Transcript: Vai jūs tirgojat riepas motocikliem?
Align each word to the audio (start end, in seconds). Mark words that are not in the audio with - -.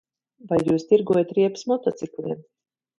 Vai 0.53 0.57
jūs 0.69 0.87
tirgojat 0.93 1.37
riepas 1.39 1.67
motocikliem? 1.75 2.47